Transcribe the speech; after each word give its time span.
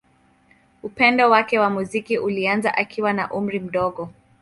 Upendo 0.83 1.29
wake 1.29 1.59
wa 1.59 1.69
muziki 1.69 2.17
ulianza 2.17 2.77
akiwa 2.77 3.13
na 3.13 3.31
umri 3.31 3.59
mdogo. 3.59 4.09